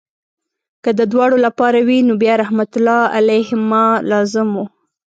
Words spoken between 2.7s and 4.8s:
الله علیهما لازم وو.